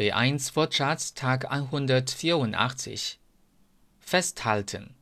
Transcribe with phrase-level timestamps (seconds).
[0.00, 3.18] B1 Wortschatz Tag 184
[4.00, 4.94] Festhalten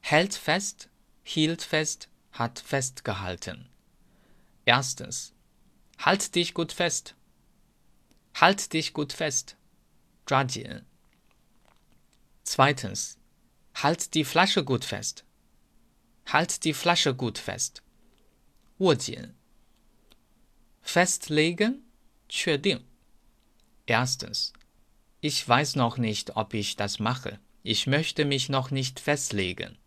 [0.00, 0.88] hält fest,
[1.22, 3.70] hielt fest, hat festgehalten.
[4.66, 5.34] Erstens
[5.98, 7.14] Halt dich gut fest.
[8.34, 9.56] Halt dich gut fest.
[10.26, 10.84] 抓紧。
[12.42, 13.18] Zweitens
[13.74, 15.24] Halt die Flasche gut fest.
[16.26, 17.82] Halt die Flasche gut fest.
[18.78, 19.34] 握紧。
[20.82, 21.84] Festlegen,
[22.28, 22.84] 确定。
[23.89, 24.53] Erstens.
[25.19, 27.39] Ich weiß noch nicht, ob ich das mache.
[27.63, 29.79] Ich möchte mich noch nicht festlegen.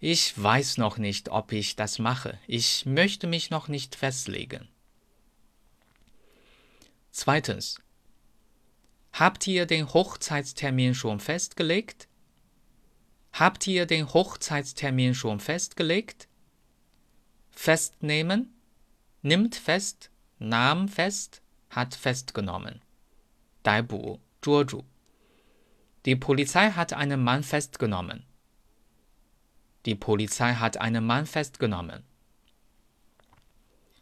[0.00, 2.38] Ich weiß noch nicht, ob ich das mache.
[2.46, 4.68] Ich möchte mich noch nicht festlegen.
[7.10, 7.80] Zweitens.
[9.14, 12.06] Habt ihr den Hochzeitstermin schon festgelegt?
[13.32, 16.28] Habt ihr den Hochzeitstermin schon festgelegt?
[17.50, 18.52] Festnehmen,
[19.22, 21.41] nimmt fest, nahm fest,
[21.71, 22.81] hat festgenommen.
[23.63, 24.83] 逮捕，捉住。
[26.05, 28.23] Die Polizei hat einen Mann festgenommen.
[29.85, 32.03] Die Polizei hat einen Mann festgenommen.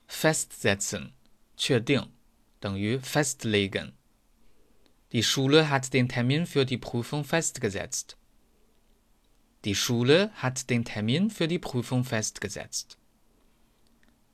[0.07, 1.13] Festsetzen,
[1.57, 2.11] 确定，
[2.61, 3.93] 等于 festlegen.
[5.11, 8.17] Die Schule hat den Termin für die Prüfung festgesetzt.
[9.63, 12.99] Die Schule hat den Termin für die Prüfung festgesetzt.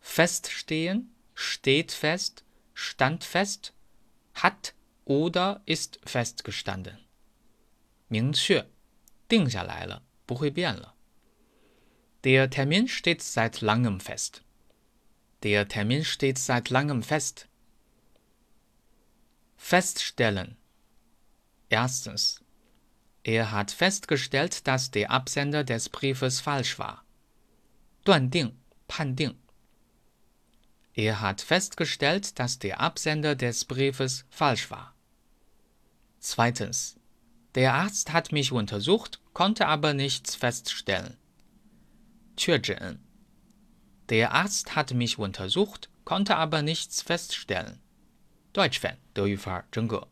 [0.02, 2.44] Feststehen, steht fest,
[2.76, 3.74] stand fest,
[4.34, 4.74] hat
[5.06, 6.98] oder ist festgestanden.
[8.08, 8.66] 明确，
[9.28, 10.96] 定下来了，不会变了。
[12.24, 14.44] Der Termin steht seit langem fest.
[15.42, 17.48] Der Termin steht seit langem fest.
[19.58, 20.58] Feststellen.
[21.70, 22.44] Erstens.
[23.24, 27.06] Er hat festgestellt, dass der Absender des Briefes falsch war.
[28.04, 29.36] 断定，判定。
[30.96, 34.94] Er hat festgestellt, dass der Absender des Briefes falsch war.
[36.20, 36.98] Zweitens.
[37.56, 41.18] Der Arzt hat mich untersucht, konnte aber nichts feststellen.
[42.38, 43.00] 确诊.
[44.10, 47.80] Der Arzt hat mich untersucht, konnte aber nichts feststellen.
[48.54, 50.08] deutsch fan 德语范儿真个。